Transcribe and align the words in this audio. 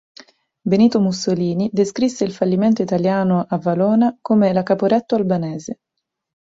Benito 0.63 0.99
Mussolini 0.99 1.69
descrisse 1.71 2.23
il 2.23 2.33
fallimento 2.33 2.81
italiano 2.81 3.45
a 3.47 3.57
Valona 3.59 4.17
come 4.19 4.51
la 4.51 4.63
"Caporetto 4.63 5.13
albanese". 5.13 5.79